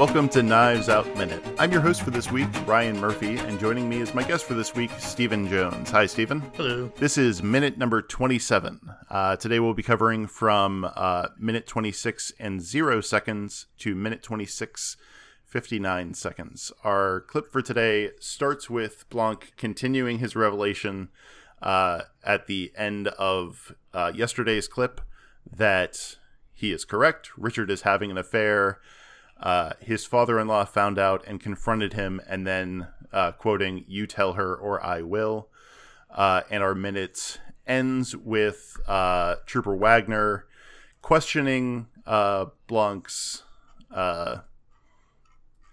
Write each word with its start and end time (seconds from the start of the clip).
Welcome 0.00 0.30
to 0.30 0.42
Knives 0.42 0.88
Out 0.88 1.14
Minute. 1.18 1.44
I'm 1.58 1.70
your 1.70 1.82
host 1.82 2.00
for 2.00 2.10
this 2.10 2.32
week, 2.32 2.48
Ryan 2.66 2.98
Murphy, 2.98 3.36
and 3.36 3.60
joining 3.60 3.86
me 3.86 3.98
is 3.98 4.14
my 4.14 4.22
guest 4.22 4.46
for 4.46 4.54
this 4.54 4.74
week, 4.74 4.90
Stephen 4.96 5.46
Jones. 5.46 5.90
Hi, 5.90 6.06
Stephen. 6.06 6.40
Hello. 6.54 6.90
This 6.96 7.18
is 7.18 7.42
minute 7.42 7.76
number 7.76 8.00
27. 8.00 8.80
Uh, 9.10 9.36
today 9.36 9.60
we'll 9.60 9.74
be 9.74 9.82
covering 9.82 10.26
from 10.26 10.90
uh, 10.96 11.26
minute 11.38 11.66
26 11.66 12.32
and 12.40 12.62
0 12.62 13.02
seconds 13.02 13.66
to 13.80 13.94
minute 13.94 14.22
26 14.22 14.96
59 15.44 16.14
seconds. 16.14 16.72
Our 16.82 17.20
clip 17.20 17.52
for 17.52 17.60
today 17.60 18.12
starts 18.20 18.70
with 18.70 19.06
Blanc 19.10 19.52
continuing 19.58 20.20
his 20.20 20.34
revelation 20.34 21.10
uh, 21.60 22.04
at 22.24 22.46
the 22.46 22.72
end 22.74 23.08
of 23.08 23.74
uh, 23.92 24.12
yesterday's 24.14 24.66
clip 24.66 25.02
that 25.54 26.16
he 26.54 26.72
is 26.72 26.86
correct. 26.86 27.36
Richard 27.36 27.70
is 27.70 27.82
having 27.82 28.10
an 28.10 28.16
affair 28.16 28.80
uh, 29.40 29.72
his 29.80 30.04
father-in-law 30.04 30.66
found 30.66 30.98
out 30.98 31.24
and 31.26 31.40
confronted 31.40 31.94
him, 31.94 32.20
and 32.28 32.46
then 32.46 32.88
uh, 33.12 33.32
quoting, 33.32 33.84
"You 33.88 34.06
tell 34.06 34.34
her, 34.34 34.54
or 34.54 34.84
I 34.84 35.02
will." 35.02 35.48
Uh, 36.10 36.42
and 36.50 36.62
our 36.62 36.74
minute 36.74 37.40
ends 37.66 38.16
with 38.16 38.76
uh, 38.86 39.36
Trooper 39.46 39.74
Wagner 39.74 40.46
questioning 41.02 41.86
uh, 42.06 42.46
Blanc's 42.66 43.44
uh, 43.90 44.38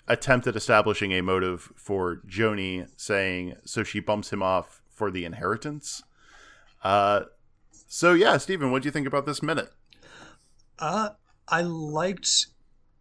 attempt 0.07 0.47
at 0.47 0.55
establishing 0.55 1.11
a 1.11 1.21
motive 1.21 1.73
for 1.75 2.21
Joni, 2.25 2.87
saying, 2.95 3.55
"So 3.65 3.83
she 3.83 3.99
bumps 3.99 4.31
him 4.31 4.41
off 4.41 4.81
for 4.89 5.11
the 5.11 5.25
inheritance." 5.25 6.03
so 7.89 8.13
yeah, 8.13 8.37
Stephen, 8.37 8.71
what 8.71 8.81
do 8.81 8.87
you 8.87 8.91
think 8.91 9.07
about 9.07 9.25
this 9.25 9.43
minute? 9.43 9.73
Uh, 10.79 11.09
I 11.47 11.61
liked 11.61 12.47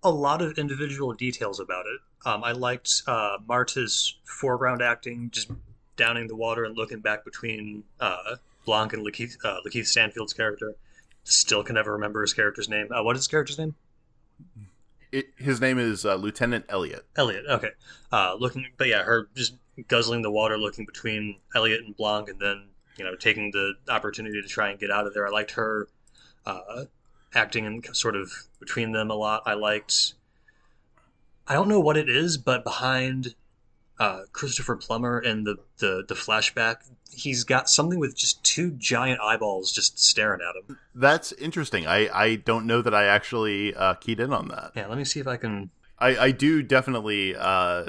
a 0.07 0.11
lot 0.11 0.41
of 0.41 0.59
individual 0.59 1.13
details 1.13 1.61
about 1.61 1.85
it. 1.87 2.01
Um, 2.29 2.45
I 2.45 2.53
liked 2.53 3.03
uh, 3.07 3.39
Marta's 3.47 4.17
foreground 4.25 4.83
acting, 4.83 5.31
just 5.33 5.51
downing 5.97 6.29
the 6.29 6.37
water 6.37 6.65
and 6.65 6.77
looking 6.77 7.01
back 7.01 7.25
between 7.25 7.83
uh, 8.01 8.37
Blanc 8.65 8.93
and 8.93 9.05
Lakeith, 9.05 9.37
uh, 9.45 9.59
Lakeith 9.67 9.87
Stanfield's 9.87 10.33
character. 10.33 10.75
Still 11.25 11.65
can 11.65 11.75
never 11.75 11.93
remember 11.93 12.21
his 12.23 12.33
character's 12.33 12.69
name. 12.69 12.89
Uh, 12.93 13.03
what 13.03 13.17
is 13.17 13.21
his 13.21 13.29
character's 13.29 13.59
name? 13.59 13.75
It, 15.11 15.27
his 15.37 15.61
name 15.61 15.79
is 15.79 16.05
uh, 16.05 16.15
Lieutenant 16.15 16.67
Elliott. 16.69 17.05
Elliott. 17.17 17.45
Okay. 17.49 17.71
Uh, 18.13 18.37
looking, 18.39 18.67
but 18.77 18.87
yeah, 18.87 19.03
her 19.03 19.29
just 19.35 19.55
guzzling 19.89 20.23
the 20.23 20.31
water, 20.31 20.57
looking 20.57 20.85
between 20.85 21.39
Elliott 21.55 21.85
and 21.85 21.97
Blanc, 21.97 22.29
and 22.29 22.41
then 22.41 22.69
you 22.97 23.05
know 23.05 23.17
taking 23.17 23.51
the 23.51 23.75
opportunity 23.89 24.41
to 24.41 24.49
try 24.49 24.71
and 24.71 24.79
get 24.79 24.91
out 24.91 25.07
of 25.07 25.15
there. 25.15 25.27
I 25.27 25.31
liked 25.31 25.53
her 25.53 25.89
uh, 26.45 26.85
acting 27.37 27.67
and 27.67 27.85
sort 27.95 28.17
of 28.17 28.33
between 28.59 28.93
them 28.93 29.11
a 29.11 29.15
lot. 29.15 29.43
I 29.47 29.55
liked. 29.55 30.15
I 31.47 31.55
don't 31.55 31.69
know 31.69 31.81
what 31.81 31.97
it 31.97 32.09
is, 32.09 32.39
but 32.39 32.65
behind 32.65 33.35
uh, 33.99 34.23
Christopher 34.33 34.77
Plummer 34.77 35.19
and 35.19 35.47
the, 35.47 35.57
the 35.79 36.05
the 36.09 36.15
flashback, 36.15 36.77
he's 37.11 37.45
got 37.45 37.69
something 37.69 37.99
with 37.99 38.17
just 38.17 38.43
two 38.45 38.71
giant 38.73 39.21
eyeballs 39.21 39.73
just 39.73 39.99
staring 39.99 40.41
at 40.41 40.57
him. 40.57 40.79
That's 40.95 41.33
interesting. 41.33 41.87
I 41.87 42.09
I 42.13 42.35
don't 42.37 42.67
know 42.67 42.83
that 42.83 42.95
I 42.95 43.05
actually 43.05 43.75
uh, 43.75 43.95
keyed 43.95 44.21
in 44.21 44.33
on 44.33 44.49
that. 44.49 44.73
Yeah, 44.75 44.87
let 44.87 44.99
me 44.99 45.05
see 45.05 45.21
if 45.21 45.29
I 45.29 45.37
can. 45.37 45.71
I 45.99 46.17
I 46.17 46.31
do 46.31 46.63
definitely 46.63 47.37
uh, 47.37 47.87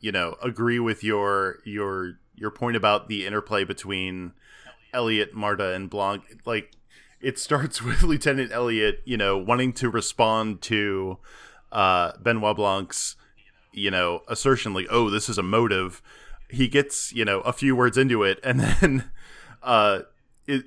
you 0.00 0.12
know 0.12 0.36
agree 0.42 0.78
with 0.78 1.02
your 1.02 1.58
your 1.64 2.18
your 2.34 2.50
point 2.50 2.76
about 2.76 3.08
the 3.08 3.26
interplay 3.26 3.64
between 3.64 4.32
Elliott, 4.92 5.34
Marta, 5.34 5.72
and 5.72 5.90
Blanc. 5.90 6.22
Like 6.44 6.72
it 7.20 7.38
starts 7.38 7.82
with 7.82 8.02
Lieutenant 8.02 8.52
Elliott, 8.52 9.02
you 9.04 9.16
know, 9.16 9.36
wanting 9.36 9.72
to 9.74 9.90
respond 9.90 10.62
to 10.62 11.18
uh, 11.72 12.12
Benoit 12.20 12.56
Blanc's, 12.56 13.16
you 13.72 13.90
know, 13.90 14.22
assertion 14.28 14.74
like, 14.74 14.86
"Oh, 14.90 15.10
this 15.10 15.28
is 15.28 15.38
a 15.38 15.42
motive." 15.42 16.02
He 16.50 16.66
gets, 16.66 17.12
you 17.12 17.24
know, 17.24 17.40
a 17.40 17.52
few 17.52 17.76
words 17.76 17.98
into 17.98 18.22
it, 18.22 18.40
and 18.42 18.60
then 18.60 19.10
uh, 19.62 20.00
it 20.46 20.64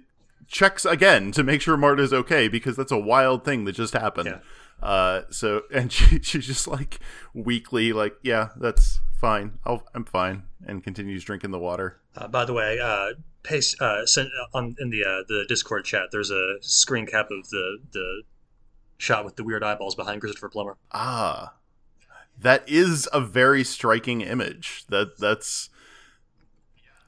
checks 0.51 0.85
again 0.85 1.31
to 1.31 1.43
make 1.43 1.61
sure 1.61 1.77
Marta's 1.77 2.13
okay 2.13 2.47
because 2.47 2.75
that's 2.75 2.91
a 2.91 2.99
wild 2.99 3.43
thing 3.43 3.65
that 3.65 3.73
just 3.73 3.93
happened. 3.93 4.27
Yeah. 4.27 4.85
Uh, 4.85 5.23
so 5.29 5.63
and 5.73 5.91
she 5.91 6.19
she's 6.21 6.45
just 6.45 6.67
like 6.67 6.99
weakly 7.33 7.93
like, 7.93 8.15
"Yeah, 8.21 8.49
that's 8.57 8.99
fine. 9.19 9.59
i 9.65 9.79
am 9.95 10.05
fine," 10.05 10.43
and 10.65 10.83
continues 10.83 11.23
drinking 11.23 11.51
the 11.51 11.59
water. 11.59 11.99
Uh, 12.15 12.27
by 12.27 12.45
the 12.45 12.53
way, 12.53 12.79
uh, 12.79 13.13
paste 13.43 13.81
uh, 13.81 14.05
sent 14.05 14.29
uh, 14.29 14.57
on 14.57 14.75
in 14.79 14.89
the 14.89 15.03
uh, 15.03 15.23
the 15.27 15.45
Discord 15.47 15.85
chat. 15.85 16.09
There's 16.11 16.31
a 16.31 16.57
screen 16.61 17.05
cap 17.05 17.29
of 17.31 17.49
the 17.49 17.79
the 17.91 18.23
shot 18.97 19.25
with 19.25 19.35
the 19.35 19.43
weird 19.43 19.63
eyeballs 19.63 19.95
behind 19.95 20.21
Christopher 20.21 20.49
Plummer. 20.49 20.77
Ah, 20.91 21.53
that 22.39 22.67
is 22.67 23.07
a 23.13 23.21
very 23.21 23.63
striking 23.63 24.21
image. 24.21 24.85
That 24.89 25.17
that's 25.17 25.69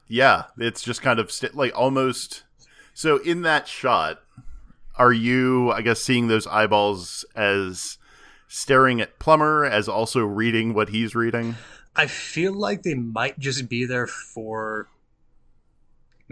yeah, 0.06 0.44
it's 0.58 0.82
just 0.82 1.02
kind 1.02 1.18
of 1.18 1.30
st- 1.30 1.54
like 1.54 1.72
almost. 1.76 2.44
So 2.94 3.18
in 3.18 3.42
that 3.42 3.68
shot, 3.68 4.22
are 4.96 5.12
you, 5.12 5.72
I 5.72 5.82
guess, 5.82 6.00
seeing 6.00 6.28
those 6.28 6.46
eyeballs 6.46 7.24
as 7.34 7.98
staring 8.48 9.00
at 9.00 9.18
Plummer, 9.18 9.64
as 9.64 9.88
also 9.88 10.20
reading 10.20 10.72
what 10.72 10.90
he's 10.90 11.14
reading? 11.14 11.56
I 11.96 12.06
feel 12.06 12.52
like 12.52 12.82
they 12.82 12.94
might 12.94 13.38
just 13.38 13.68
be 13.68 13.84
there 13.84 14.06
for 14.06 14.88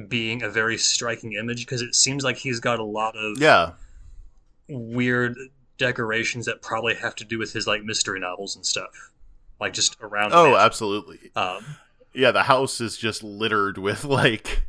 being 0.09 0.43
a 0.43 0.49
very 0.49 0.79
striking 0.79 1.35
image 1.35 1.67
because 1.67 1.83
it 1.83 1.95
seems 1.95 2.25
like 2.25 2.37
he's 2.37 2.61
got 2.61 2.79
a 2.79 2.85
lot 2.85 3.17
of 3.17 3.39
yeah. 3.39 3.73
weird 4.69 5.37
decorations 5.79 6.47
that 6.47 6.63
probably 6.63 6.95
have 6.95 7.15
to 7.17 7.25
do 7.25 7.39
with 7.39 7.53
his 7.53 7.67
like 7.67 7.83
mystery 7.83 8.21
novels 8.21 8.57
and 8.57 8.65
stuff 8.65 9.11
like 9.61 9.73
just 9.73 9.97
around 10.01 10.31
oh 10.33 10.55
absolutely. 10.57 11.19
Um, 11.35 11.65
yeah 12.13 12.31
the 12.31 12.43
house 12.45 12.81
is 12.81 12.97
just 12.97 13.23
littered 13.23 13.79
with 13.79 14.05
like 14.05 14.63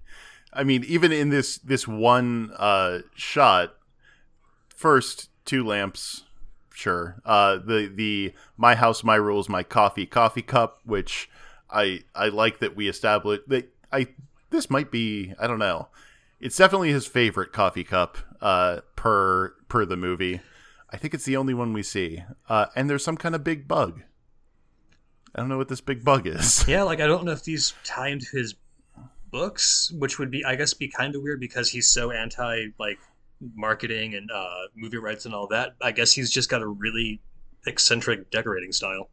i 0.53 0.64
mean 0.64 0.84
even 0.86 1.12
in 1.12 1.30
this 1.30 1.58
this 1.59 1.88
one 1.88 2.52
uh 2.58 3.00
shot 3.16 3.75
first 4.68 5.30
two 5.46 5.66
lamps 5.66 6.24
sure 6.74 7.22
uh 7.25 7.58
the 7.58 7.91
the 7.94 8.34
my 8.58 8.75
house 8.75 9.03
my 9.03 9.16
rules 9.16 9.47
my 9.50 9.63
coffee 9.63 10.06
coffee 10.06 10.42
cup 10.42 10.80
which 10.86 11.30
i 11.69 12.02
i 12.16 12.28
like 12.28 12.59
that 12.59 12.75
we 12.75 12.88
established 12.88 13.44
that 13.47 13.72
i 13.92 14.08
this 14.53 14.69
might 14.69 14.90
be 14.92 15.34
I 15.38 15.47
don't 15.47 15.59
know. 15.59 15.90
It's 16.40 16.56
definitely 16.56 16.92
his 16.92 17.06
favorite 17.06 17.52
coffee 17.52 17.84
cup 17.84 18.18
uh, 18.40 18.81
per 18.96 19.56
per 19.68 19.84
the 19.84 19.97
movie. 19.97 20.40
I 20.90 20.97
think 20.97 21.13
it's 21.13 21.25
the 21.25 21.36
only 21.36 21.53
one 21.53 21.74
we 21.74 21.84
see. 21.84 22.24
Uh, 22.47 22.68
and 22.75 22.90
there's 22.90 23.03
some 23.03 23.18
kind 23.18 23.36
of 23.36 23.44
big 23.44 23.68
bug. 23.68 24.03
I 25.36 25.40
don't 25.42 25.50
know 25.50 25.58
what 25.58 25.68
this 25.68 25.81
big 25.81 26.03
bug 26.06 26.28
is. 26.28 26.66
Yeah, 26.68 26.84
like 26.84 27.02
I 27.02 27.08
don't 27.08 27.25
know 27.25 27.31
if 27.31 27.44
these 27.44 27.74
tie 27.84 28.09
into 28.09 28.28
his 28.31 28.53
books, 29.34 29.92
which 29.98 30.20
would 30.20 30.32
be 30.32 30.46
I 30.46 30.56
guess 30.56 30.74
be 30.74 30.88
kind 30.88 31.14
of 31.16 31.24
weird 31.24 31.42
because 31.42 31.70
he's 31.70 31.90
so 31.90 32.12
anti 32.12 32.68
like 32.80 33.00
marketing 33.56 34.14
and 34.16 34.32
uh, 34.32 34.68
movie 34.76 34.98
rights 34.98 35.26
and 35.26 35.36
all 35.36 35.48
that. 35.48 35.76
I 35.82 35.92
guess 35.92 36.14
he's 36.14 36.32
just 36.32 36.50
got 36.50 36.62
a 36.62 36.68
really 36.68 37.20
eccentric 37.68 38.32
decorating 38.32 38.72
style. 38.72 39.10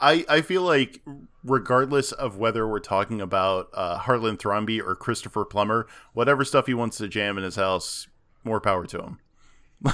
I, 0.00 0.24
I 0.28 0.40
feel 0.40 0.62
like 0.62 1.02
regardless 1.44 2.12
of 2.12 2.36
whether 2.36 2.66
we're 2.66 2.80
talking 2.80 3.20
about 3.20 3.68
uh, 3.74 3.98
Harlan 3.98 4.36
Thrombey 4.36 4.82
or 4.82 4.94
Christopher 4.94 5.44
Plummer, 5.44 5.86
whatever 6.12 6.44
stuff 6.44 6.66
he 6.66 6.74
wants 6.74 6.96
to 6.98 7.08
jam 7.08 7.38
in 7.38 7.44
his 7.44 7.56
house, 7.56 8.08
more 8.44 8.60
power 8.60 8.86
to 8.86 9.02
him. 9.02 9.18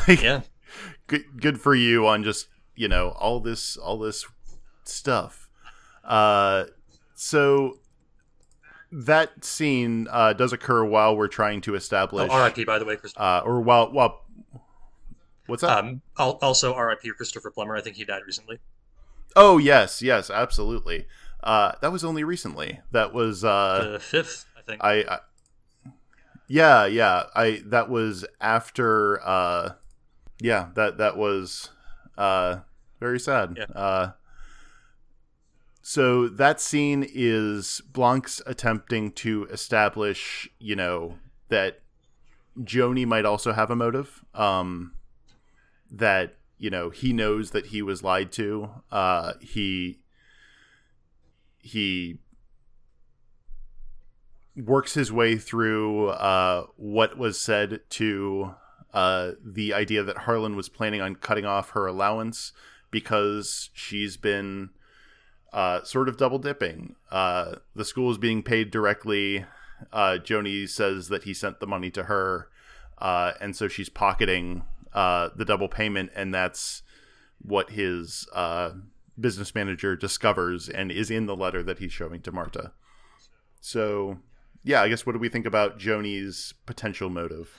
Like, 0.07 0.23
yeah, 0.23 0.43
good 1.09 1.25
good 1.41 1.61
for 1.61 1.75
you 1.75 2.07
on 2.07 2.23
just 2.23 2.47
you 2.77 2.87
know 2.87 3.09
all 3.19 3.41
this 3.41 3.77
all 3.77 3.99
this 3.99 4.25
stuff. 4.85 5.49
Uh, 6.05 6.67
so 7.17 7.81
that 8.93 9.45
scene 9.45 10.09
uh, 10.11 10.33
does 10.33 10.53
occur 10.53 10.85
while 10.85 11.17
we're 11.17 11.29
trying 11.29 11.61
to 11.63 11.75
establish. 11.75 12.29
Oh, 12.31 12.35
R.I.P. 12.35 12.65
By 12.65 12.79
the 12.79 12.85
way, 12.85 12.97
Christopher. 12.97 13.23
Uh, 13.23 13.41
or 13.41 13.61
while 13.61 13.93
while. 13.93 14.25
What's 15.47 15.63
that? 15.63 15.79
Um, 15.79 16.03
also, 16.17 16.75
R.I.P. 16.75 17.11
Christopher 17.13 17.51
Plummer. 17.51 17.77
I 17.77 17.81
think 17.81 17.97
he 17.97 18.05
died 18.05 18.23
recently. 18.27 18.59
Oh 19.37 19.59
yes, 19.59 20.03
yes, 20.03 20.31
absolutely. 20.31 21.07
Uh, 21.43 21.73
that 21.81 21.93
was 21.93 22.05
only 22.05 22.25
recently. 22.25 22.81
That 22.93 23.15
was 23.15 23.45
uh, 23.45 23.91
the 23.93 24.01
fifth, 24.01 24.47
I 24.57 24.63
think. 24.63 24.85
I, 24.85 25.03
I, 25.03 25.19
yeah, 26.47 26.87
yeah. 26.87 27.25
I 27.35 27.63
that 27.67 27.89
was 27.89 28.25
after. 28.41 29.21
Uh, 29.25 29.73
yeah, 30.41 30.69
that 30.75 30.99
that 30.99 31.17
was. 31.17 31.71
Uh, 32.19 32.61
very 33.01 33.19
sad. 33.19 33.57
Yeah. 33.57 33.65
Uh, 33.75 34.13
so 35.83 36.29
that 36.29 36.61
scene 36.61 37.07
is 37.09 37.81
Blanc's 37.93 38.43
attempting 38.47 39.13
to 39.13 39.47
establish, 39.47 40.49
you 40.59 40.77
know, 40.77 41.19
that 41.49 41.81
Joni 42.59 43.07
might 43.07 43.25
also 43.25 43.53
have 43.53 43.71
a 43.71 43.77
motive. 43.77 44.25
Um, 44.35 44.95
that 45.91 46.37
you 46.59 46.71
know 46.71 46.91
he 46.91 47.13
knows 47.13 47.51
that 47.51 47.67
he 47.67 47.83
was 47.83 48.03
lied 48.03 48.31
to. 48.33 48.71
Uh, 48.91 49.33
he 49.41 50.01
he 51.59 52.19
works 54.57 54.95
his 54.95 55.11
way 55.11 55.37
through 55.37 56.09
uh, 56.09 56.67
what 56.77 57.17
was 57.17 57.41
said 57.41 57.81
to 57.89 58.55
uh, 58.93 59.33
the 59.43 59.73
idea 59.73 60.03
that 60.03 60.19
Harlan 60.19 60.57
was 60.57 60.69
planning 60.69 61.01
on 61.01 61.15
cutting 61.15 61.47
off 61.47 61.71
her 61.71 61.87
allowance 61.87 62.53
because 62.91 63.71
she's 63.73 64.17
been 64.17 64.71
uh, 65.53 65.83
sort 65.83 66.09
of 66.09 66.17
double 66.17 66.39
dipping. 66.39 66.95
Uh, 67.11 67.57
the 67.75 67.85
school 67.85 68.11
is 68.11 68.19
being 68.19 68.43
paid 68.43 68.71
directly. 68.71 69.45
Uh, 69.93 70.19
Joni 70.23 70.69
says 70.69 71.09
that 71.09 71.25
he 71.25 71.35
sent 71.35 71.61
the 71.61 71.67
money 71.67 71.91
to 71.91 72.05
her, 72.05 72.49
uh, 72.99 73.33
and 73.41 73.57
so 73.57 73.67
she's 73.67 73.89
pocketing 73.89 74.63
uh, 74.93 75.31
the 75.35 75.45
double 75.45 75.69
payment, 75.69 76.11
and 76.15 76.35
that's 76.35 76.83
what 77.41 77.71
his 77.71 78.29
uh, 78.35 78.73
business 79.19 79.55
manager 79.55 79.97
discovers 79.97 80.69
and 80.69 80.93
is 80.93 81.11
in 81.11 81.27
the 81.27 81.37
letter 81.37 81.63
that 81.63 81.79
he's 81.79 81.93
showing 81.93 82.21
to 82.21 82.31
Marta. 82.31 82.73
So, 83.61 84.19
yeah, 84.63 84.83
I 84.83 84.89
guess 84.89 85.07
what 85.07 85.13
do 85.13 85.19
we 85.19 85.29
think 85.29 85.47
about 85.47 85.79
Joni's 85.79 86.55
potential 86.67 87.09
motive? 87.09 87.51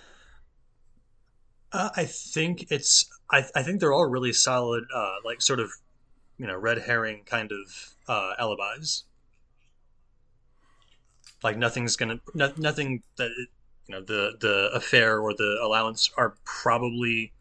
I 1.74 2.06
think 2.06 2.68
it's. 2.70 3.10
I, 3.32 3.46
I 3.56 3.64
think 3.64 3.80
they're 3.80 3.94
all 3.94 4.06
really 4.06 4.34
solid, 4.34 4.84
like 5.24 5.42
sort 5.42 5.62
of, 5.62 5.72
you 6.38 6.48
know, 6.48 6.58
red 6.58 6.80
herring 6.80 7.24
kind 7.26 7.52
of 7.52 7.96
uh, 8.08 8.34
alibis. 8.40 9.04
Like 11.44 11.58
nothing's 11.58 11.96
gonna, 11.96 12.20
no, 12.34 12.54
nothing 12.58 13.02
that 13.18 13.30
you 13.88 13.96
know 13.96 14.02
the 14.02 14.38
the 14.40 14.70
affair 14.74 15.20
or 15.20 15.34
the 15.34 15.60
allowance 15.62 16.12
are 16.18 16.36
probably 16.44 17.34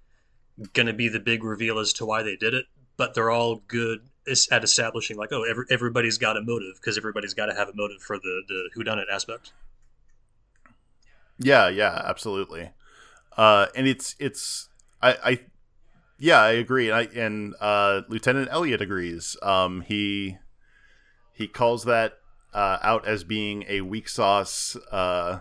gonna 0.72 0.92
be 0.92 1.08
the 1.08 1.20
big 1.20 1.44
reveal 1.44 1.78
as 1.78 1.92
to 1.94 2.06
why 2.06 2.22
they 2.22 2.36
did 2.36 2.54
it. 2.54 2.66
But 2.96 3.14
they're 3.14 3.30
all 3.30 3.62
good 3.68 4.00
at 4.50 4.64
establishing 4.64 5.16
like, 5.16 5.32
oh, 5.32 5.42
every, 5.42 5.64
everybody's 5.70 6.18
got 6.18 6.36
a 6.36 6.42
motive 6.42 6.74
because 6.76 6.96
everybody's 6.98 7.34
got 7.34 7.46
to 7.46 7.54
have 7.54 7.68
a 7.68 7.74
motive 7.74 8.02
for 8.02 8.18
the 8.18 8.42
the 8.48 8.70
who 8.74 8.84
done 8.84 8.98
it 8.98 9.08
aspect. 9.12 9.52
Yeah, 11.38 11.68
yeah, 11.68 12.02
absolutely. 12.04 12.70
Uh, 13.36 13.66
and 13.74 13.86
it's 13.86 14.14
it's 14.18 14.68
I, 15.02 15.16
I 15.24 15.40
yeah 16.20 16.40
I 16.40 16.52
agree 16.52 16.90
and 16.90 16.96
I, 16.96 17.02
and 17.20 17.54
uh, 17.60 18.02
Lieutenant 18.08 18.48
Elliott 18.50 18.80
agrees. 18.80 19.36
Um, 19.42 19.80
he 19.80 20.36
he 21.32 21.48
calls 21.48 21.84
that 21.84 22.18
uh, 22.52 22.78
out 22.82 23.06
as 23.06 23.24
being 23.24 23.64
a 23.68 23.80
weak 23.80 24.08
sauce. 24.08 24.76
Uh, 24.90 25.40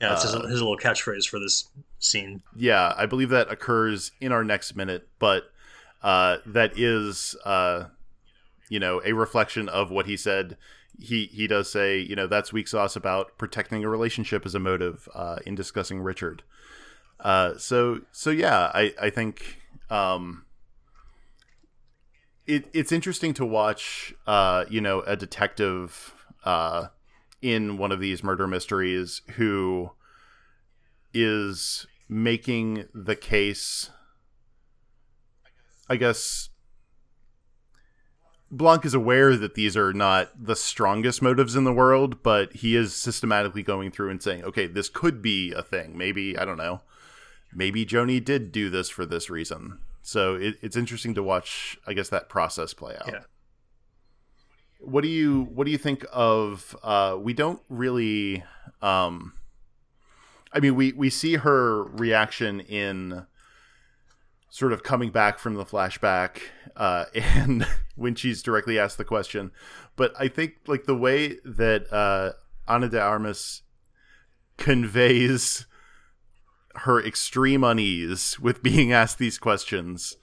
yeah, 0.00 0.12
it's 0.12 0.22
his, 0.22 0.32
his 0.32 0.60
little 0.60 0.76
catchphrase 0.76 1.28
for 1.28 1.38
this 1.38 1.68
scene. 1.98 2.42
Yeah, 2.56 2.94
I 2.96 3.06
believe 3.06 3.30
that 3.30 3.50
occurs 3.50 4.12
in 4.20 4.32
our 4.32 4.44
next 4.44 4.76
minute, 4.76 5.08
but 5.18 5.50
uh, 6.02 6.38
that 6.46 6.78
is 6.78 7.34
uh, 7.44 7.84
you 8.68 8.78
know 8.78 9.00
a 9.04 9.12
reflection 9.12 9.68
of 9.68 9.90
what 9.90 10.06
he 10.06 10.16
said. 10.16 10.56
He 11.00 11.26
he 11.26 11.46
does 11.46 11.70
say 11.70 11.98
you 11.98 12.16
know 12.16 12.26
that's 12.26 12.52
weak 12.52 12.68
sauce 12.68 12.96
about 12.96 13.38
protecting 13.38 13.84
a 13.84 13.88
relationship 13.88 14.44
as 14.46 14.54
a 14.54 14.60
motive 14.60 15.08
uh, 15.14 15.38
in 15.46 15.54
discussing 15.54 16.00
Richard. 16.00 16.42
Uh, 17.20 17.56
so 17.58 18.00
so 18.12 18.30
yeah, 18.30 18.70
I 18.74 18.94
I 19.00 19.10
think 19.10 19.57
um, 19.90 20.44
it 22.46 22.68
it's 22.72 22.92
interesting 22.92 23.34
to 23.34 23.44
watch. 23.44 24.14
Uh, 24.26 24.64
you 24.68 24.80
know, 24.80 25.00
a 25.02 25.16
detective 25.16 26.14
uh, 26.44 26.88
in 27.42 27.78
one 27.78 27.92
of 27.92 28.00
these 28.00 28.24
murder 28.24 28.46
mysteries 28.46 29.22
who 29.36 29.90
is 31.14 31.86
making 32.08 32.86
the 32.94 33.16
case. 33.16 33.90
I 35.90 35.96
guess 35.96 36.50
Blanc 38.50 38.84
is 38.84 38.92
aware 38.92 39.36
that 39.36 39.54
these 39.54 39.74
are 39.76 39.94
not 39.94 40.30
the 40.38 40.56
strongest 40.56 41.22
motives 41.22 41.56
in 41.56 41.64
the 41.64 41.72
world, 41.72 42.22
but 42.22 42.52
he 42.52 42.76
is 42.76 42.94
systematically 42.94 43.62
going 43.62 43.90
through 43.90 44.10
and 44.10 44.22
saying, 44.22 44.44
okay, 44.44 44.66
this 44.66 44.90
could 44.90 45.22
be 45.22 45.52
a 45.52 45.62
thing. 45.62 45.96
Maybe, 45.96 46.36
I 46.36 46.44
don't 46.44 46.58
know 46.58 46.82
maybe 47.52 47.84
Joni 47.86 48.24
did 48.24 48.52
do 48.52 48.70
this 48.70 48.88
for 48.88 49.06
this 49.06 49.30
reason. 49.30 49.78
So 50.02 50.36
it, 50.36 50.56
it's 50.62 50.76
interesting 50.76 51.14
to 51.14 51.22
watch, 51.22 51.78
I 51.86 51.92
guess, 51.92 52.08
that 52.08 52.28
process 52.28 52.72
play 52.74 52.96
out. 52.96 53.08
Yeah. 53.08 53.20
What 54.80 55.02
do 55.02 55.08
you 55.08 55.48
What 55.52 55.64
do 55.64 55.70
you 55.70 55.78
think 55.78 56.04
of? 56.12 56.76
Uh, 56.82 57.16
we 57.20 57.32
don't 57.32 57.60
really. 57.68 58.44
Um, 58.80 59.32
I 60.52 60.60
mean, 60.60 60.76
we 60.76 60.92
we 60.92 61.10
see 61.10 61.34
her 61.36 61.82
reaction 61.82 62.60
in 62.60 63.26
sort 64.50 64.72
of 64.72 64.82
coming 64.82 65.10
back 65.10 65.38
from 65.38 65.54
the 65.54 65.64
flashback, 65.64 66.40
uh, 66.76 67.06
and 67.14 67.66
when 67.96 68.14
she's 68.14 68.42
directly 68.42 68.78
asked 68.78 68.98
the 68.98 69.04
question. 69.04 69.50
But 69.96 70.12
I 70.18 70.28
think 70.28 70.54
like 70.66 70.84
the 70.84 70.96
way 70.96 71.38
that 71.44 71.92
uh, 71.92 72.32
Ana 72.66 72.88
de 72.88 73.00
Armas 73.00 73.62
conveys 74.56 75.66
her 76.76 77.02
extreme 77.04 77.64
unease 77.64 78.38
with 78.40 78.62
being 78.62 78.92
asked 78.92 79.18
these 79.18 79.38
questions 79.38 80.16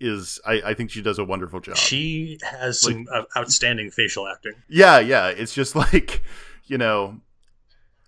is 0.00 0.40
I, 0.44 0.62
I 0.66 0.74
think 0.74 0.90
she 0.90 1.00
does 1.00 1.18
a 1.18 1.24
wonderful 1.24 1.60
job. 1.60 1.76
She 1.76 2.38
has 2.42 2.84
like, 2.84 2.94
some 2.94 3.06
outstanding 3.36 3.90
facial 3.90 4.26
acting. 4.26 4.54
Yeah, 4.68 4.98
yeah. 4.98 5.28
It's 5.28 5.54
just 5.54 5.76
like, 5.76 6.22
you 6.66 6.76
know, 6.76 7.20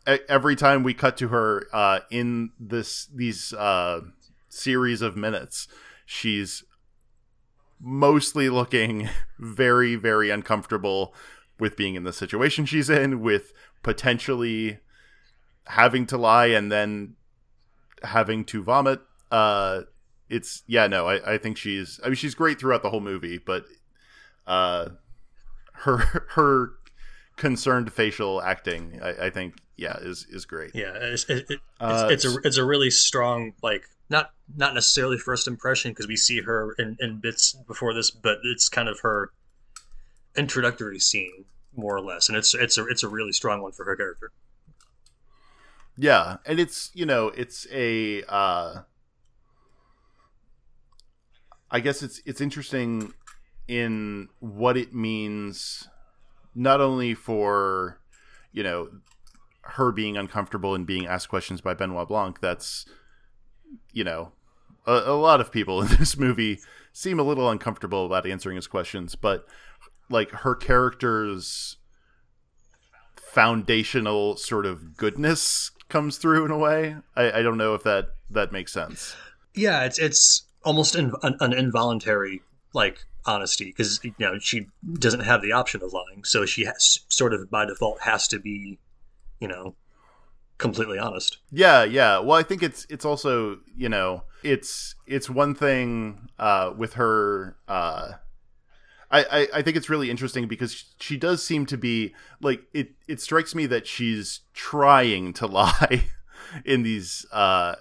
every 0.06 0.56
time 0.56 0.82
we 0.82 0.92
cut 0.92 1.16
to 1.18 1.28
her 1.28 1.68
uh, 1.72 2.00
in 2.10 2.50
this 2.58 3.06
these 3.14 3.52
uh, 3.52 4.00
series 4.48 5.02
of 5.02 5.16
minutes, 5.16 5.68
she's 6.04 6.64
mostly 7.80 8.48
looking 8.48 9.08
very, 9.38 9.94
very 9.94 10.30
uncomfortable 10.30 11.14
with 11.60 11.76
being 11.76 11.94
in 11.94 12.02
the 12.02 12.12
situation 12.12 12.66
she's 12.66 12.90
in, 12.90 13.20
with 13.20 13.52
potentially 13.82 14.78
having 15.66 16.06
to 16.06 16.18
lie 16.18 16.46
and 16.46 16.70
then 16.72 17.14
having 18.04 18.44
to 18.46 18.62
vomit. 18.62 19.00
Uh, 19.30 19.82
it's 20.28 20.62
yeah, 20.66 20.86
no, 20.86 21.06
I, 21.08 21.34
I 21.34 21.38
think 21.38 21.56
she's. 21.56 22.00
I 22.02 22.08
mean, 22.08 22.16
she's 22.16 22.34
great 22.34 22.58
throughout 22.58 22.82
the 22.82 22.90
whole 22.90 23.00
movie, 23.00 23.38
but 23.38 23.66
uh, 24.46 24.90
her 25.72 25.96
her 26.30 26.72
concerned 27.36 27.92
facial 27.92 28.42
acting, 28.42 29.00
I, 29.02 29.26
I 29.26 29.30
think, 29.30 29.56
yeah, 29.76 29.96
is 30.00 30.26
is 30.30 30.44
great. 30.44 30.72
Yeah, 30.74 30.92
it's, 30.94 31.24
it, 31.28 31.46
it, 31.48 31.60
uh, 31.80 32.08
it's, 32.10 32.24
it's 32.24 32.34
a 32.34 32.38
it's 32.44 32.56
a 32.56 32.64
really 32.64 32.90
strong 32.90 33.52
like 33.62 33.84
not 34.08 34.32
not 34.56 34.74
necessarily 34.74 35.18
first 35.18 35.46
impression 35.48 35.92
because 35.92 36.06
we 36.06 36.16
see 36.16 36.40
her 36.42 36.72
in, 36.78 36.96
in 37.00 37.20
bits 37.20 37.56
before 37.66 37.94
this, 37.94 38.10
but 38.10 38.38
it's 38.44 38.68
kind 38.68 38.88
of 38.88 39.00
her 39.00 39.30
introductory 40.36 40.98
scene 40.98 41.44
more 41.76 41.96
or 41.96 42.00
less, 42.00 42.28
and 42.28 42.36
it's 42.36 42.54
it's 42.54 42.78
a 42.78 42.86
it's 42.86 43.02
a 43.02 43.08
really 43.08 43.32
strong 43.32 43.62
one 43.62 43.72
for 43.72 43.84
her 43.84 43.96
character. 43.96 44.30
Yeah, 45.96 46.38
and 46.44 46.58
it's 46.58 46.90
you 46.94 47.06
know 47.06 47.28
it's 47.28 47.66
a 47.72 48.22
uh, 48.28 48.82
I 51.70 51.80
guess 51.80 52.02
it's 52.02 52.20
it's 52.26 52.40
interesting 52.40 53.12
in 53.68 54.28
what 54.40 54.76
it 54.76 54.94
means 54.94 55.88
not 56.54 56.80
only 56.80 57.14
for 57.14 58.00
you 58.52 58.62
know 58.62 58.88
her 59.62 59.90
being 59.92 60.16
uncomfortable 60.16 60.74
and 60.74 60.86
being 60.86 61.06
asked 61.06 61.28
questions 61.28 61.60
by 61.60 61.74
Benoit 61.74 62.08
Blanc 62.08 62.40
that's 62.40 62.86
you 63.92 64.04
know 64.04 64.32
a, 64.86 64.92
a, 64.92 65.16
lot 65.16 65.40
of 65.40 65.50
people 65.50 65.80
in 65.82 65.88
this 65.96 66.16
movie 66.18 66.60
seem 66.92 67.18
a 67.18 67.22
little 67.22 67.48
uncomfortable 67.50 68.04
about 68.04 68.26
answering 68.26 68.56
his 68.56 68.66
questions 68.66 69.14
but 69.14 69.46
like 70.10 70.30
her 70.30 70.54
character's 70.54 71.78
foundational 73.16 74.36
sort 74.36 74.66
of 74.66 74.96
goodness 74.96 75.70
comes 75.88 76.18
through 76.18 76.44
in 76.44 76.50
a 76.50 76.58
way. 76.58 76.96
I, 77.16 77.38
I 77.38 77.42
don't 77.42 77.58
know 77.58 77.74
if 77.74 77.82
that 77.84 78.14
that 78.30 78.52
makes 78.52 78.72
sense. 78.72 79.16
Yeah, 79.54 79.84
it's 79.84 79.98
it's 79.98 80.44
almost 80.64 80.96
in, 80.96 81.12
an, 81.22 81.36
an 81.40 81.52
involuntary 81.52 82.42
like 82.72 83.04
honesty 83.26 83.66
because 83.66 84.00
you 84.02 84.14
know 84.18 84.38
she 84.38 84.66
doesn't 84.94 85.20
have 85.20 85.42
the 85.42 85.52
option 85.52 85.82
of 85.82 85.92
lying, 85.92 86.24
so 86.24 86.44
she 86.46 86.64
has, 86.64 87.00
sort 87.08 87.32
of 87.32 87.50
by 87.50 87.64
default 87.64 88.00
has 88.02 88.28
to 88.28 88.38
be, 88.38 88.78
you 89.40 89.48
know, 89.48 89.74
completely 90.58 90.98
honest. 90.98 91.38
Yeah, 91.50 91.84
yeah. 91.84 92.18
Well, 92.18 92.38
I 92.38 92.42
think 92.42 92.62
it's 92.62 92.86
it's 92.90 93.04
also 93.04 93.58
you 93.76 93.88
know 93.88 94.24
it's 94.42 94.94
it's 95.06 95.30
one 95.30 95.54
thing 95.54 96.28
uh, 96.38 96.72
with 96.76 96.94
her. 96.94 97.56
Uh, 97.68 98.12
I, 99.10 99.48
I, 99.54 99.62
think 99.62 99.76
it's 99.76 99.88
really 99.88 100.10
interesting 100.10 100.48
because 100.48 100.92
she 100.98 101.16
does 101.16 101.42
seem 101.42 101.66
to 101.66 101.76
be 101.76 102.14
like 102.40 102.64
it. 102.72 102.92
It 103.06 103.20
strikes 103.20 103.54
me 103.54 103.66
that 103.66 103.86
she's 103.86 104.40
trying 104.54 105.32
to 105.34 105.46
lie 105.48 106.06
in 106.64 106.82
these 106.82 107.26
uh, 107.32 107.76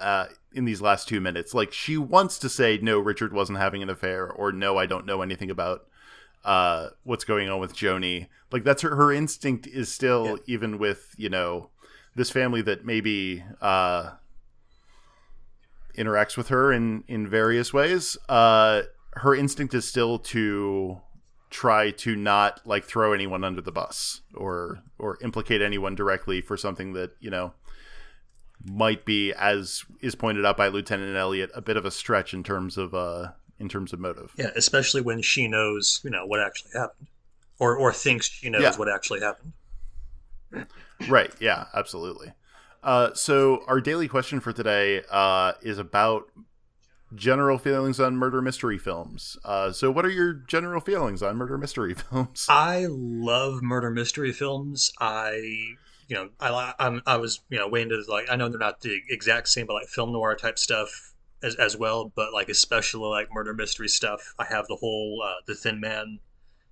uh, 0.00 0.26
in 0.52 0.64
these 0.64 0.80
last 0.80 1.08
two 1.08 1.20
minutes. 1.20 1.54
Like 1.54 1.72
she 1.72 1.96
wants 1.96 2.38
to 2.38 2.48
say 2.48 2.78
no, 2.80 2.98
Richard 2.98 3.32
wasn't 3.32 3.58
having 3.58 3.82
an 3.82 3.90
affair, 3.90 4.30
or 4.30 4.52
no, 4.52 4.78
I 4.78 4.86
don't 4.86 5.06
know 5.06 5.22
anything 5.22 5.50
about 5.50 5.86
uh, 6.44 6.90
what's 7.04 7.24
going 7.24 7.48
on 7.48 7.60
with 7.60 7.74
Joni. 7.74 8.28
Like 8.52 8.64
that's 8.64 8.82
her 8.82 8.94
her 8.96 9.12
instinct 9.12 9.66
is 9.66 9.92
still 9.92 10.26
yeah. 10.26 10.54
even 10.54 10.78
with 10.78 11.14
you 11.16 11.28
know 11.28 11.70
this 12.14 12.30
family 12.30 12.62
that 12.62 12.84
maybe 12.84 13.44
uh, 13.60 14.12
interacts 15.96 16.36
with 16.36 16.48
her 16.48 16.72
in 16.72 17.04
in 17.08 17.28
various 17.28 17.72
ways. 17.72 18.16
Uh, 18.28 18.82
her 19.16 19.34
instinct 19.34 19.74
is 19.74 19.86
still 19.86 20.18
to 20.18 21.00
try 21.48 21.90
to 21.90 22.14
not 22.16 22.60
like 22.66 22.84
throw 22.84 23.12
anyone 23.12 23.44
under 23.44 23.60
the 23.60 23.72
bus 23.72 24.20
or 24.34 24.80
or 24.98 25.18
implicate 25.22 25.62
anyone 25.62 25.94
directly 25.94 26.40
for 26.40 26.56
something 26.56 26.92
that 26.92 27.12
you 27.20 27.30
know 27.30 27.52
might 28.64 29.04
be 29.04 29.32
as 29.32 29.84
is 30.00 30.14
pointed 30.14 30.44
out 30.44 30.56
by 30.56 30.68
Lieutenant 30.68 31.16
Elliott 31.16 31.50
a 31.54 31.62
bit 31.62 31.76
of 31.76 31.84
a 31.84 31.90
stretch 31.90 32.34
in 32.34 32.42
terms 32.42 32.76
of 32.76 32.94
uh 32.94 33.28
in 33.58 33.68
terms 33.68 33.92
of 33.92 34.00
motive. 34.00 34.32
Yeah, 34.36 34.50
especially 34.54 35.00
when 35.00 35.22
she 35.22 35.48
knows, 35.48 36.00
you 36.04 36.10
know, 36.10 36.26
what 36.26 36.40
actually 36.40 36.72
happened. 36.74 37.08
Or 37.58 37.74
or 37.76 37.92
thinks 37.92 38.28
she 38.28 38.50
knows 38.50 38.62
yeah. 38.62 38.76
what 38.76 38.88
actually 38.92 39.20
happened. 39.20 39.52
right, 41.08 41.32
yeah, 41.40 41.66
absolutely. 41.74 42.32
Uh, 42.82 43.14
so 43.14 43.64
our 43.66 43.80
daily 43.80 44.08
question 44.08 44.40
for 44.40 44.52
today 44.52 45.02
uh, 45.10 45.52
is 45.62 45.78
about 45.78 46.28
general 47.14 47.58
feelings 47.58 48.00
on 48.00 48.16
murder 48.16 48.42
mystery 48.42 48.78
films. 48.78 49.36
Uh, 49.44 49.72
so, 49.72 49.90
what 49.90 50.04
are 50.04 50.10
your 50.10 50.32
general 50.32 50.80
feelings 50.80 51.22
on 51.22 51.36
murder 51.36 51.58
mystery 51.58 51.94
films? 52.10 52.46
I 52.48 52.86
love 52.88 53.62
murder 53.62 53.90
mystery 53.90 54.32
films. 54.32 54.92
I, 55.00 55.74
you 56.08 56.16
know, 56.16 56.30
I 56.40 56.74
I'm, 56.78 57.02
I 57.06 57.16
was 57.16 57.40
you 57.48 57.58
know 57.58 57.68
way 57.68 57.82
into 57.82 58.02
like 58.08 58.26
I 58.30 58.36
know 58.36 58.48
they're 58.48 58.58
not 58.58 58.80
the 58.80 59.00
exact 59.08 59.48
same, 59.48 59.66
but 59.66 59.74
like 59.74 59.88
film 59.88 60.12
noir 60.12 60.34
type 60.34 60.58
stuff 60.58 61.14
as, 61.42 61.54
as 61.56 61.76
well, 61.76 62.12
but 62.14 62.32
like 62.32 62.48
especially 62.48 63.08
like 63.08 63.28
murder 63.32 63.54
mystery 63.54 63.88
stuff. 63.88 64.34
I 64.38 64.44
have 64.44 64.66
the 64.68 64.76
whole 64.76 65.22
uh, 65.24 65.40
the 65.46 65.54
Thin 65.54 65.80
Man 65.80 66.18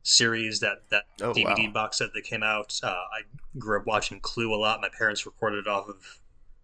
series 0.03 0.61
that 0.61 0.83
that 0.91 1.05
oh, 1.23 1.33
DVD 1.33 1.67
wow. 1.67 1.73
box 1.73 1.99
set 1.99 2.13
that 2.15 2.25
came 2.25 2.43
out. 2.43 2.79
Uh, 2.83 2.89
I 2.89 3.23
grew 3.59 3.81
up 3.81 3.87
watching 3.87 4.21
Clue 4.21 4.53
a 4.55 4.57
lot. 4.57 4.81
My 4.81 4.91
parents 4.97 5.27
recorded 5.27 5.61
it 5.61 5.69
off 5.69 5.89
of 5.89 6.21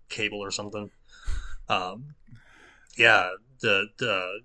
cable 0.09 0.41
or 0.41 0.51
something. 0.51 0.91
Um, 1.69 2.15
yeah, 2.97 3.31
the 3.61 3.89
the 3.99 4.41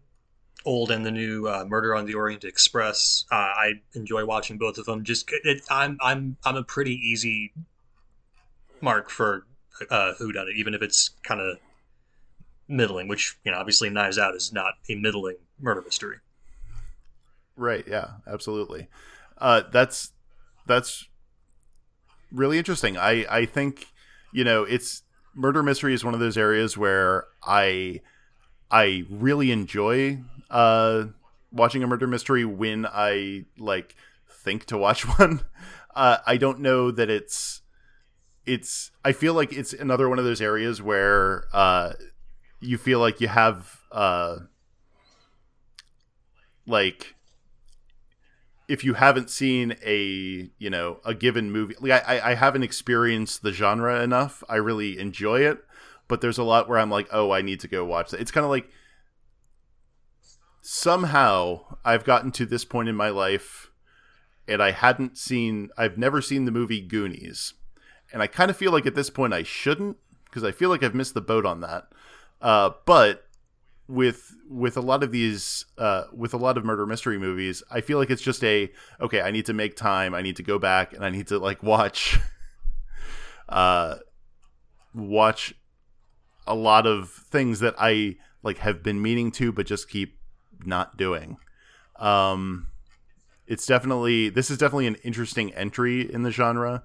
old 0.65 0.91
and 0.91 1.05
the 1.05 1.11
new 1.11 1.47
uh, 1.47 1.65
Murder 1.67 1.95
on 1.95 2.05
the 2.05 2.15
Orient 2.15 2.43
Express. 2.43 3.25
Uh, 3.31 3.35
I 3.35 3.73
enjoy 3.93 4.25
watching 4.25 4.57
both 4.57 4.77
of 4.77 4.85
them. 4.85 5.03
Just 5.03 5.29
it, 5.43 5.63
I'm 5.69 5.97
I'm 6.01 6.37
I'm 6.43 6.55
a 6.55 6.63
pretty 6.63 6.93
easy 6.95 7.53
mark 8.81 9.09
for 9.09 9.45
uh, 9.89 10.13
who 10.15 10.31
done 10.31 10.47
it, 10.47 10.57
even 10.57 10.73
if 10.73 10.81
it's 10.81 11.11
kind 11.23 11.41
of 11.41 11.57
middling, 12.67 13.07
which 13.07 13.37
you 13.43 13.51
know 13.51 13.57
obviously 13.57 13.89
Knives 13.89 14.17
Out 14.17 14.35
is 14.35 14.51
not 14.51 14.73
a 14.89 14.95
middling 14.95 15.37
murder 15.59 15.81
mystery. 15.81 16.17
Right. 17.55 17.85
Yeah. 17.87 18.07
Absolutely. 18.27 18.87
Uh, 19.37 19.61
that's 19.71 20.11
that's 20.65 21.07
really 22.31 22.57
interesting. 22.57 22.97
I 22.97 23.25
I 23.29 23.45
think 23.45 23.87
you 24.31 24.43
know 24.43 24.63
it's 24.63 25.03
murder 25.33 25.61
mystery 25.61 25.93
is 25.93 26.03
one 26.03 26.13
of 26.13 26.19
those 26.19 26.37
areas 26.37 26.77
where 26.77 27.25
I 27.43 28.01
I 28.75 29.05
really 29.09 29.51
enjoy 29.51 30.19
uh, 30.49 31.05
watching 31.49 31.81
a 31.81 31.87
murder 31.87 32.07
mystery 32.07 32.43
when 32.43 32.85
I 32.85 33.45
like 33.57 33.95
think 34.29 34.65
to 34.65 34.77
watch 34.77 35.03
one. 35.17 35.45
Uh, 35.95 36.17
I 36.27 36.35
don't 36.35 36.59
know 36.59 36.91
that 36.91 37.09
it's 37.09 37.61
it's. 38.45 38.91
I 39.05 39.13
feel 39.13 39.33
like 39.33 39.53
it's 39.53 39.71
another 39.71 40.09
one 40.09 40.19
of 40.19 40.25
those 40.25 40.41
areas 40.41 40.81
where 40.81 41.45
uh, 41.53 41.93
you 42.59 42.77
feel 42.77 42.99
like 42.99 43.21
you 43.21 43.29
have 43.29 43.79
uh 43.93 44.39
like 46.67 47.15
if 48.67 48.83
you 48.83 48.95
haven't 48.95 49.29
seen 49.29 49.77
a 49.85 50.49
you 50.57 50.69
know 50.69 50.99
a 51.05 51.13
given 51.13 51.49
movie 51.49 51.75
like 51.79 52.05
I, 52.05 52.31
I 52.31 52.33
haven't 52.33 52.63
experienced 52.63 53.41
the 53.43 53.53
genre 53.53 54.01
enough 54.01 54.43
i 54.49 54.55
really 54.55 54.97
enjoy 54.97 55.41
it 55.41 55.63
but 56.07 56.21
there's 56.21 56.37
a 56.37 56.43
lot 56.43 56.67
where 56.67 56.79
i'm 56.79 56.89
like 56.89 57.07
oh 57.11 57.31
i 57.31 57.41
need 57.41 57.59
to 57.59 57.67
go 57.67 57.83
watch 57.85 58.11
that 58.11 58.19
it's 58.19 58.31
kind 58.31 58.43
of 58.43 58.49
like 58.49 58.69
somehow 60.61 61.59
i've 61.83 62.03
gotten 62.03 62.31
to 62.31 62.45
this 62.45 62.65
point 62.65 62.89
in 62.89 62.95
my 62.95 63.09
life 63.09 63.71
and 64.47 64.61
i 64.61 64.71
hadn't 64.71 65.17
seen 65.17 65.69
i've 65.77 65.97
never 65.97 66.21
seen 66.21 66.45
the 66.45 66.51
movie 66.51 66.81
goonies 66.81 67.53
and 68.11 68.21
i 68.21 68.27
kind 68.27 68.49
of 68.49 68.57
feel 68.57 68.71
like 68.71 68.85
at 68.85 68.95
this 68.95 69.09
point 69.09 69.33
i 69.33 69.43
shouldn't 69.43 69.97
because 70.25 70.43
i 70.43 70.51
feel 70.51 70.69
like 70.69 70.83
i've 70.83 70.95
missed 70.95 71.13
the 71.13 71.21
boat 71.21 71.45
on 71.45 71.61
that 71.61 71.87
uh, 72.41 72.71
but 72.85 73.25
with 73.87 74.35
with 74.49 74.77
a 74.77 74.81
lot 74.81 75.03
of 75.03 75.11
these 75.11 75.65
uh, 75.77 76.03
with 76.13 76.33
a 76.33 76.37
lot 76.37 76.57
of 76.57 76.65
murder 76.65 76.85
mystery 76.85 77.17
movies, 77.17 77.63
I 77.69 77.81
feel 77.81 77.97
like 77.97 78.09
it's 78.09 78.21
just 78.21 78.43
a 78.43 78.71
okay. 78.99 79.21
I 79.21 79.31
need 79.31 79.45
to 79.45 79.53
make 79.53 79.75
time. 79.75 80.13
I 80.13 80.21
need 80.21 80.35
to 80.37 80.43
go 80.43 80.59
back 80.59 80.93
and 80.93 81.05
I 81.05 81.09
need 81.09 81.27
to 81.27 81.39
like 81.39 81.61
watch, 81.61 82.19
uh, 83.49 83.95
watch 84.93 85.53
a 86.47 86.55
lot 86.55 86.85
of 86.85 87.09
things 87.09 87.59
that 87.59 87.75
I 87.77 88.17
like 88.43 88.59
have 88.59 88.83
been 88.83 89.01
meaning 89.01 89.31
to, 89.33 89.51
but 89.51 89.65
just 89.65 89.89
keep 89.89 90.17
not 90.63 90.97
doing. 90.97 91.37
Um, 91.97 92.67
it's 93.47 93.65
definitely 93.65 94.29
this 94.29 94.49
is 94.49 94.57
definitely 94.57 94.87
an 94.87 94.95
interesting 95.03 95.53
entry 95.53 96.11
in 96.11 96.23
the 96.23 96.31
genre. 96.31 96.83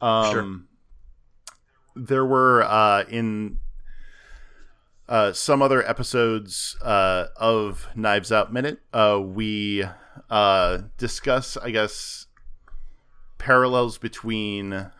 Um, 0.00 0.32
sure. 0.32 2.04
There 2.04 2.24
were 2.24 2.62
uh, 2.62 3.04
in 3.08 3.58
uh, 5.08 5.32
some 5.32 5.62
other 5.62 5.88
episodes 5.88 6.76
uh, 6.82 7.26
of 7.36 7.88
Knives 7.94 8.30
Out 8.30 8.52
Minute, 8.52 8.80
uh, 8.92 9.18
we 9.22 9.84
uh, 10.28 10.78
discuss, 10.98 11.56
I 11.56 11.70
guess, 11.70 12.26
parallels 13.38 13.96
between 13.96 14.90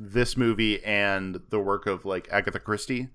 this 0.00 0.36
movie 0.36 0.82
and 0.82 1.40
the 1.50 1.60
work 1.60 1.86
of 1.86 2.06
like 2.06 2.26
Agatha 2.32 2.58
Christie. 2.58 3.08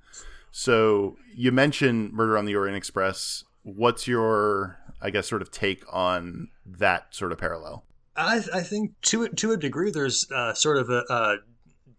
So 0.52 1.18
you 1.34 1.52
mentioned 1.52 2.14
Murder 2.14 2.38
on 2.38 2.46
the 2.46 2.56
Orient 2.56 2.78
Express. 2.78 3.44
What's 3.64 4.08
your, 4.08 4.78
I 5.02 5.10
guess, 5.10 5.28
sort 5.28 5.42
of 5.42 5.50
take 5.50 5.84
on 5.92 6.50
that 6.66 7.08
sort 7.14 7.32
of 7.32 7.40
parallel? 7.40 7.84
I, 8.16 8.42
I 8.54 8.62
think 8.62 8.94
to 9.04 9.28
to 9.28 9.52
a 9.52 9.58
degree, 9.58 9.92
there's 9.92 10.32
uh, 10.32 10.54
sort 10.54 10.78
of 10.78 10.90
a, 10.90 11.04
a 11.10 11.38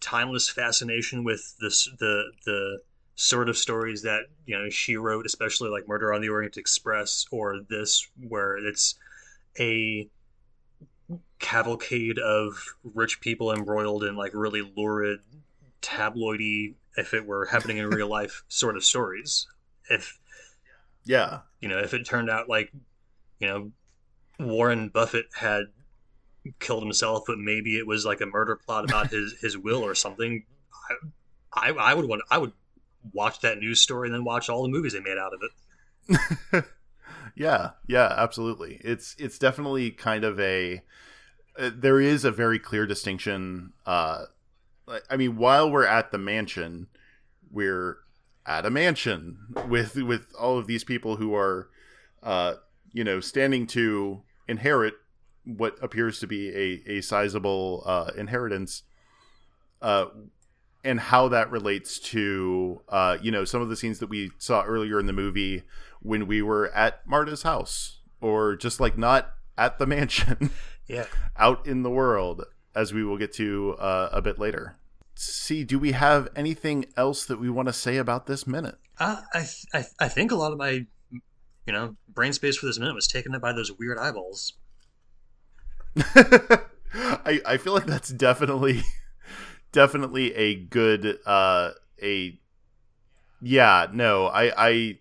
timeless 0.01 0.49
fascination 0.49 1.25
with 1.25 1.55
this 1.61 1.91
the 1.99 2.23
the 2.47 2.79
sort 3.17 3.49
of 3.49 3.57
stories 3.59 4.03
that 4.03 4.23
you 4.47 4.57
know 4.57 4.71
she 4.71 4.97
wrote, 4.97 5.27
especially 5.27 5.69
like 5.69 5.89
Murder 5.89 6.15
on 6.15 6.21
the 6.21 6.29
Orient 6.29 6.57
Express 6.57 7.27
or 7.31 7.61
this, 7.69 8.09
where 8.29 8.57
it's 8.57 8.95
a 9.59 10.09
cavalcade 11.39 12.19
of 12.19 12.77
rich 12.83 13.21
people 13.21 13.53
embroiled 13.53 14.05
in 14.05 14.17
like 14.17 14.33
really 14.35 14.73
lurid, 14.77 15.21
tabloidy, 15.83 16.75
if 16.97 17.15
it 17.15 17.27
were 17.27 17.47
happening 17.47 17.79
in 17.79 17.89
real 17.89 18.09
life, 18.09 18.45
sort 18.49 18.77
of 18.77 18.85
stories. 18.85 19.47
If 19.91 20.19
yeah, 21.05 21.41
you 21.61 21.69
know, 21.69 21.79
if 21.79 21.95
it 21.95 22.05
turned 22.05 22.31
out 22.31 22.49
like 22.49 22.73
you 23.39 23.49
know 23.49 23.73
Warren 24.39 24.89
Buffett 24.89 25.27
had 25.35 25.65
killed 26.59 26.83
himself, 26.83 27.25
but 27.27 27.39
maybe 27.39 27.79
it 27.79 27.87
was 27.87 28.05
like 28.05 28.21
a 28.21 28.27
murder 28.27 28.57
plot 28.57 28.85
about 28.85 29.11
his 29.11 29.35
his 29.41 29.57
will 29.57 29.83
or 29.83 29.95
something. 29.95 30.45
I, 31.55 31.69
I, 31.69 31.71
I 31.71 31.95
would 31.95 32.07
want 32.07 32.23
I 32.31 32.39
would 32.39 32.53
watch 33.13 33.41
that 33.41 33.59
news 33.59 33.81
story 33.81 34.09
and 34.09 34.15
then 34.15 34.25
watch 34.25 34.49
all 34.49 34.63
the 34.63 34.69
movies 34.69 34.93
they 34.93 35.01
made 35.01 35.19
out 35.19 35.33
of 35.33 35.41
it. 35.43 36.65
yeah, 37.37 37.71
yeah, 37.87 38.13
absolutely. 38.17 38.81
It's 38.83 39.15
it's 39.19 39.39
definitely 39.39 39.91
kind 39.91 40.25
of 40.25 40.39
a 40.41 40.83
uh, 41.59 41.71
there 41.75 42.01
is 42.01 42.25
a 42.25 42.31
very 42.31 42.59
clear 42.59 42.87
distinction. 42.87 43.73
Uh, 43.85 44.25
I 45.11 45.17
mean, 45.17 45.37
while 45.37 45.71
we're 45.71 45.87
at 45.87 46.13
the 46.13 46.19
mansion, 46.19 46.87
we're 47.51 47.99
at 48.45 48.67
a 48.67 48.71
mansion 48.71 49.39
with 49.69 49.97
with 49.97 50.27
all 50.39 50.59
of 50.59 50.67
these 50.67 50.85
people 50.85 51.17
who 51.17 51.35
are, 51.35 51.69
uh, 52.23 52.55
you 52.93 53.05
know, 53.05 53.21
standing 53.21 53.67
to 53.69 54.23
inherit 54.49 54.95
what 55.45 55.77
appears 55.83 56.21
to 56.21 56.27
be 56.27 56.51
a 56.51 56.99
a 56.99 57.01
sizable 57.01 57.83
uh, 57.87 58.11
inheritance. 58.17 58.83
Uh, 59.83 60.07
and 60.85 61.01
how 61.01 61.27
that 61.27 61.51
relates 61.51 61.99
to 61.99 62.81
uh, 62.89 63.19
you 63.21 63.31
know 63.31 63.45
some 63.45 63.61
of 63.61 63.69
the 63.69 63.77
scenes 63.77 63.99
that 63.99 64.09
we 64.09 64.31
saw 64.39 64.63
earlier 64.63 65.01
in 65.01 65.07
the 65.07 65.13
movie 65.13 65.65
when 66.01 66.27
we 66.27 66.41
were 66.41 66.69
at 66.73 67.07
Marta's 67.09 67.43
house 67.43 67.99
or 68.21 68.55
just 68.55 68.79
like 68.81 68.97
not 68.97 69.35
at 69.59 69.79
the 69.79 69.87
mansion 69.87 70.51
yeah. 70.87 71.07
out 71.37 71.67
in 71.67 71.83
the 71.83 71.91
world 71.91 72.45
as 72.75 72.93
we 72.93 73.03
will 73.05 73.17
get 73.17 73.33
to 73.35 73.75
uh, 73.79 74.11
a 74.13 74.23
bit 74.23 74.39
later. 74.39 74.77
See 75.15 75.65
do 75.65 75.79
we 75.79 75.93
have 75.93 76.29
anything 76.37 76.87
else 76.97 77.25
that 77.25 77.41
we 77.41 77.49
want 77.49 77.69
to 77.69 77.73
say 77.73 77.97
about 77.97 78.27
this 78.27 78.47
minute? 78.47 78.77
Uh, 78.99 79.23
I, 79.33 79.41
th- 79.41 79.67
I, 79.73 79.79
th- 79.79 79.95
I 79.99 80.09
think 80.09 80.31
a 80.31 80.37
lot 80.37 80.53
of 80.53 80.59
my 80.59 80.87
you 81.67 81.73
know 81.73 81.97
brain 82.09 82.33
space 82.33 82.57
for 82.57 82.67
this 82.67 82.79
minute 82.79 82.95
was 82.95 83.07
taken 83.07 83.35
up 83.35 83.43
by 83.43 83.53
those 83.53 83.73
weird 83.73 83.99
eyeballs. 83.99 84.55
I, 85.97 87.41
I 87.47 87.57
feel 87.57 87.73
like 87.73 87.87
that's 87.87 88.11
definitely 88.11 88.83
definitely 89.73 90.35
a 90.35 90.55
good 90.55 91.19
uh, 91.25 91.71
a 92.03 92.39
yeah, 93.41 93.87
no, 93.93 94.27
I 94.27 94.69
I 94.69 94.99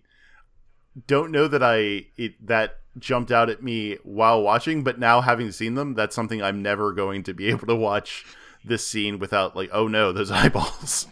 don't 1.06 1.30
know 1.30 1.48
that 1.48 1.62
I 1.62 2.06
it 2.16 2.46
that 2.46 2.80
jumped 2.98 3.30
out 3.30 3.50
at 3.50 3.62
me 3.62 3.98
while 4.02 4.42
watching, 4.42 4.82
but 4.82 4.98
now 4.98 5.20
having 5.20 5.52
seen 5.52 5.74
them, 5.74 5.94
that's 5.94 6.14
something 6.14 6.42
I'm 6.42 6.62
never 6.62 6.92
going 6.92 7.22
to 7.24 7.34
be 7.34 7.48
able 7.50 7.66
to 7.66 7.76
watch 7.76 8.24
this 8.64 8.86
scene 8.86 9.18
without 9.18 9.56
like, 9.56 9.70
oh 9.72 9.88
no, 9.88 10.12
those 10.12 10.30
eyeballs. 10.42 11.06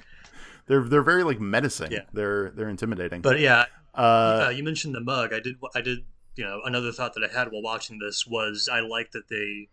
they're 0.67 0.83
they're 0.83 1.03
very 1.03 1.25
like 1.25 1.41
menacing. 1.41 1.93
Yeah. 1.93 2.05
They're 2.13 2.51
they're 2.51 2.69
intimidating. 2.69 3.23
But 3.23 3.41
yeah, 3.41 3.67
uh, 3.95 4.47
uh, 4.47 4.53
you 4.55 4.63
mentioned 4.63 4.95
the 4.95 5.01
mug. 5.01 5.33
I 5.33 5.41
did. 5.41 5.57
I 5.75 5.81
did. 5.81 6.05
You 6.37 6.45
know, 6.45 6.63
another 6.65 6.91
thought 6.91 7.15
that 7.15 7.23
I 7.23 7.33
had 7.33 7.53
while 7.53 7.63
watching 7.63 8.01
this 8.01 8.27
was 8.27 8.69
I 8.71 8.81
like 8.81 9.13
that 9.13 9.29
they. 9.29 9.69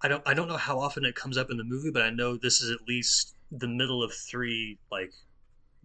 I 0.00 0.06
don't. 0.06 0.22
I 0.26 0.34
don't 0.34 0.46
know 0.46 0.56
how 0.56 0.78
often 0.78 1.04
it 1.04 1.16
comes 1.16 1.36
up 1.36 1.50
in 1.50 1.56
the 1.56 1.64
movie, 1.64 1.90
but 1.90 2.02
I 2.02 2.10
know 2.10 2.36
this 2.36 2.60
is 2.60 2.70
at 2.70 2.86
least 2.86 3.34
the 3.50 3.66
middle 3.66 4.02
of 4.02 4.12
three 4.14 4.78
like 4.92 5.12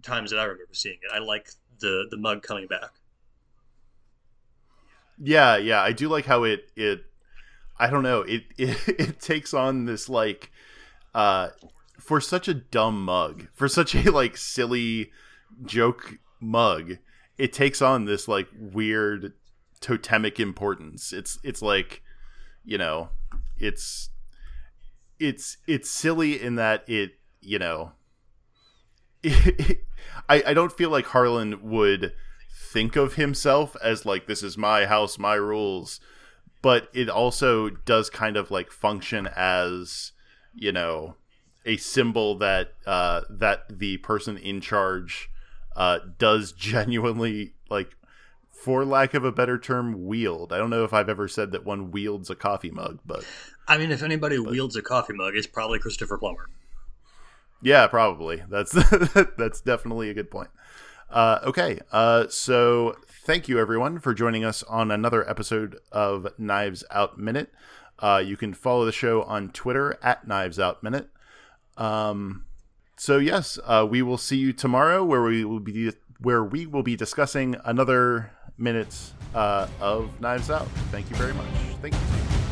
times 0.03 0.29
that 0.29 0.39
I 0.39 0.43
remember 0.43 0.73
seeing 0.73 0.99
it. 1.01 1.11
I 1.11 1.17
like 1.19 1.49
the 1.79 2.05
the 2.11 2.17
mug 2.17 2.43
coming 2.43 2.67
back. 2.67 2.91
Yeah, 5.21 5.57
yeah, 5.57 5.81
I 5.81 5.91
do 5.91 6.09
like 6.09 6.25
how 6.25 6.43
it 6.43 6.69
it 6.75 7.05
I 7.77 7.89
don't 7.89 8.03
know, 8.03 8.21
it 8.21 8.43
it, 8.57 8.77
it 8.87 9.19
takes 9.19 9.53
on 9.53 9.85
this 9.85 10.09
like 10.09 10.51
uh 11.13 11.49
for 11.99 12.19
such 12.19 12.47
a 12.47 12.53
dumb 12.53 13.05
mug, 13.05 13.47
for 13.53 13.67
such 13.67 13.95
a 13.95 14.11
like 14.11 14.35
silly 14.37 15.11
joke 15.65 16.17
mug, 16.39 16.97
it 17.37 17.53
takes 17.53 17.81
on 17.81 18.05
this 18.05 18.27
like 18.27 18.47
weird 18.57 19.33
totemic 19.79 20.39
importance. 20.39 21.13
It's 21.13 21.39
it's 21.43 21.61
like, 21.61 22.01
you 22.65 22.77
know, 22.77 23.09
it's 23.57 24.09
it's 25.19 25.57
it's 25.67 25.89
silly 25.89 26.41
in 26.41 26.55
that 26.55 26.83
it, 26.87 27.11
you 27.41 27.59
know, 27.59 27.93
I 29.25 29.77
I 30.29 30.53
don't 30.53 30.71
feel 30.71 30.89
like 30.89 31.05
Harlan 31.05 31.69
would 31.69 32.13
think 32.53 32.95
of 32.95 33.15
himself 33.15 33.75
as 33.83 34.05
like 34.05 34.27
this 34.27 34.43
is 34.43 34.57
my 34.57 34.85
house, 34.85 35.17
my 35.17 35.35
rules, 35.35 35.99
but 36.61 36.89
it 36.93 37.09
also 37.09 37.69
does 37.69 38.09
kind 38.09 38.37
of 38.37 38.51
like 38.51 38.71
function 38.71 39.27
as, 39.35 40.11
you 40.53 40.71
know, 40.71 41.15
a 41.65 41.77
symbol 41.77 42.35
that 42.37 42.73
uh 42.85 43.21
that 43.29 43.79
the 43.79 43.97
person 43.97 44.37
in 44.37 44.59
charge 44.59 45.29
uh 45.75 45.99
does 46.17 46.51
genuinely 46.57 47.53
like 47.69 47.95
for 48.51 48.85
lack 48.85 49.13
of 49.13 49.25
a 49.25 49.31
better 49.31 49.57
term 49.57 50.05
wield. 50.05 50.53
I 50.53 50.57
don't 50.57 50.69
know 50.69 50.83
if 50.83 50.93
I've 50.93 51.09
ever 51.09 51.27
said 51.27 51.51
that 51.51 51.65
one 51.65 51.91
wields 51.91 52.29
a 52.29 52.35
coffee 52.35 52.71
mug, 52.71 52.99
but 53.05 53.25
I 53.67 53.77
mean, 53.77 53.91
if 53.91 54.03
anybody 54.03 54.39
wields 54.39 54.75
a 54.75 54.81
coffee 54.81 55.13
mug, 55.13 55.35
it's 55.35 55.47
probably 55.47 55.79
Christopher 55.79 56.17
Plummer. 56.17 56.49
Yeah, 57.61 57.87
probably. 57.87 58.43
That's 58.49 58.71
that's 59.37 59.61
definitely 59.61 60.09
a 60.09 60.13
good 60.13 60.29
point. 60.29 60.49
Uh, 61.09 61.39
okay, 61.43 61.79
uh, 61.91 62.27
so 62.29 62.95
thank 63.07 63.47
you 63.47 63.59
everyone 63.59 63.99
for 63.99 64.13
joining 64.13 64.43
us 64.43 64.63
on 64.63 64.91
another 64.91 65.27
episode 65.29 65.77
of 65.91 66.27
Knives 66.37 66.83
Out 66.91 67.17
Minute. 67.17 67.51
Uh, 67.99 68.21
you 68.25 68.35
can 68.35 68.53
follow 68.53 68.85
the 68.85 68.91
show 68.91 69.23
on 69.23 69.49
Twitter 69.49 69.97
at 70.01 70.27
Knives 70.27 70.59
Out 70.59 70.83
Minute. 70.83 71.09
Um, 71.77 72.45
so 72.97 73.17
yes, 73.17 73.59
uh, 73.65 73.87
we 73.89 74.01
will 74.01 74.17
see 74.17 74.37
you 74.37 74.53
tomorrow, 74.53 75.03
where 75.03 75.21
we 75.21 75.45
will 75.45 75.59
be 75.59 75.91
where 76.19 76.43
we 76.43 76.65
will 76.65 76.83
be 76.83 76.95
discussing 76.95 77.55
another 77.65 78.31
minute 78.57 78.95
uh, 79.35 79.67
of 79.81 80.19
Knives 80.21 80.49
Out. 80.49 80.67
Thank 80.91 81.09
you 81.09 81.15
very 81.15 81.33
much. 81.33 81.47
Thank 81.81 81.93
you. 81.93 82.42